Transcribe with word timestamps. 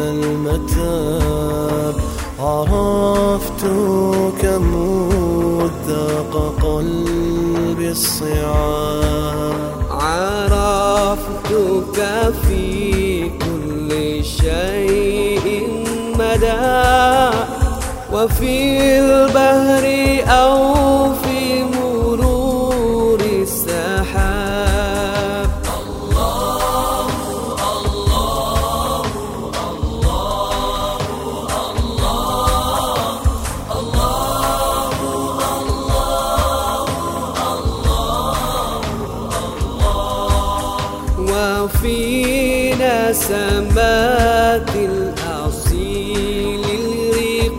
المتاب. 0.00 1.94
عرفتك 2.40 3.64
مذاق 4.44 6.34
قلبي 6.62 7.88
الصعاب. 7.90 9.54
عرفتك 9.90 11.18
في 12.48 13.22
كل 13.28 13.90
شيء 14.24 15.68
مدى. 16.18 17.38
وفي 18.12 18.80
البحر 18.98 20.07
سمات 43.28 44.70
الأصيل 44.74 46.64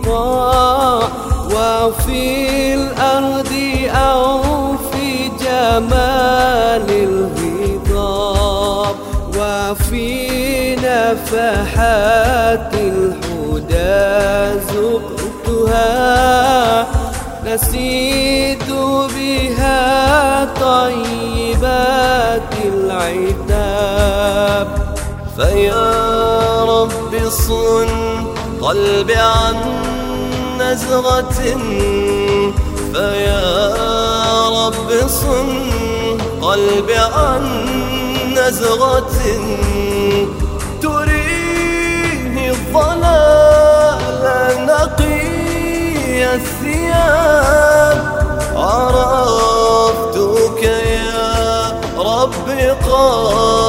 الرقاء 0.02 1.10
وفي 1.46 2.24
الأرض 2.74 3.52
أو 3.94 4.42
في 4.90 5.06
جمال 5.44 6.88
الهضاب 7.06 8.96
وفي 9.38 10.10
نفحات 10.76 12.72
الهدى 12.74 14.10
زقتها 14.72 16.00
نسيت 17.46 18.68
بها 19.16 19.80
طيبات 20.44 22.52
العتاب. 22.64 24.68
فيا 25.40 26.64
رب 26.64 27.28
صن 27.28 27.88
قلبي 28.60 29.16
عن 29.16 29.56
نزغة. 30.58 31.58
فيا 32.92 33.44
رب 34.48 35.08
صن 35.08 35.48
قلبي 36.42 36.96
عن 36.96 37.44
نزغة. 38.36 39.12
تريني 40.82 42.50
الضلال 42.50 44.22
نقي 44.66 46.34
الثياب. 46.34 47.98
عرفتك 48.56 50.62
يا 50.62 51.80
رب 51.96 52.34
قبل 52.40 53.59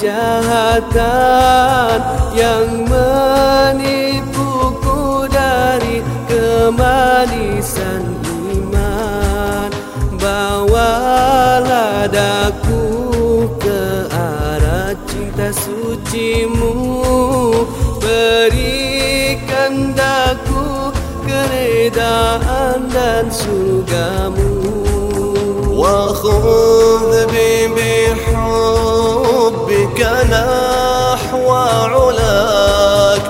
kejahatan 0.00 2.00
yang 2.32 2.88
menipuku 2.88 4.96
dari 5.28 6.00
kemanisan 6.24 8.00
iman. 8.48 9.68
Bawalah 10.16 12.08
daku 12.08 13.44
ke 13.60 14.08
arah 14.08 14.96
cinta 15.04 15.52
sucimu. 15.52 16.72
Berikan 18.00 19.92
daku 19.92 20.09
keredaan 21.90 22.88
dan 22.94 23.26
surgamu. 23.30 24.50
وخذ 25.80 27.26
بي 27.32 27.66
بحبك 27.72 28.30
نحو 30.30 31.46
علاك. 31.50 33.22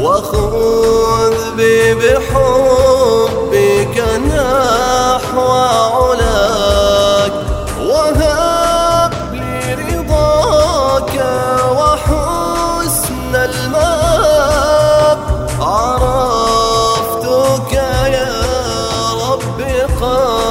وخذ 0.00 1.36
بي 1.56 1.94
بحبك 1.94 2.69
قبل 20.20 20.49